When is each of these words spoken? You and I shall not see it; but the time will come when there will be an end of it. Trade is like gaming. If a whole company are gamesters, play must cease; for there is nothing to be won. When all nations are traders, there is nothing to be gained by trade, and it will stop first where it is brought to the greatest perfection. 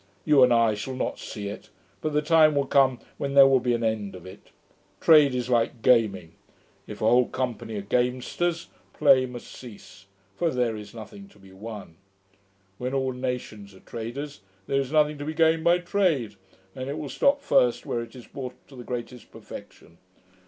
You 0.25 0.41
and 0.41 0.51
I 0.51 0.73
shall 0.73 0.95
not 0.95 1.19
see 1.19 1.47
it; 1.49 1.69
but 2.01 2.11
the 2.11 2.23
time 2.23 2.55
will 2.55 2.65
come 2.65 2.97
when 3.19 3.35
there 3.35 3.45
will 3.45 3.59
be 3.59 3.75
an 3.75 3.83
end 3.83 4.15
of 4.15 4.25
it. 4.25 4.49
Trade 4.99 5.35
is 5.35 5.47
like 5.47 5.83
gaming. 5.83 6.33
If 6.87 7.03
a 7.03 7.07
whole 7.07 7.27
company 7.27 7.75
are 7.75 7.83
gamesters, 7.83 8.69
play 8.93 9.27
must 9.27 9.45
cease; 9.47 10.07
for 10.35 10.49
there 10.49 10.75
is 10.75 10.95
nothing 10.95 11.27
to 11.27 11.37
be 11.37 11.51
won. 11.51 11.97
When 12.79 12.95
all 12.95 13.11
nations 13.13 13.75
are 13.75 13.79
traders, 13.79 14.41
there 14.65 14.81
is 14.81 14.91
nothing 14.91 15.19
to 15.19 15.25
be 15.25 15.35
gained 15.35 15.63
by 15.63 15.77
trade, 15.77 16.33
and 16.75 16.89
it 16.89 16.97
will 16.97 17.07
stop 17.07 17.39
first 17.43 17.85
where 17.85 18.01
it 18.01 18.15
is 18.15 18.25
brought 18.25 18.55
to 18.69 18.75
the 18.75 18.83
greatest 18.83 19.29
perfection. 19.29 19.99